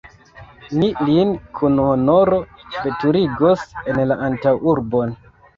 Ni 0.83 0.87
lin 1.09 1.33
kun 1.59 1.77
honoro 1.89 2.41
veturigos 2.87 3.67
en 3.93 4.03
la 4.15 4.21
antaŭurbon. 4.31 5.17